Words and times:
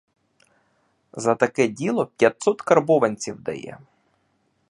За 1.13 1.35
таке 1.35 1.67
діло 1.67 2.05
п'ятсот 2.17 2.61
карбованців 2.61 3.41
дає. 3.41 3.77